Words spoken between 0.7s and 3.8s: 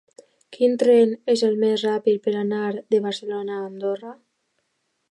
tren és el més ràpid per anar de Barcelona a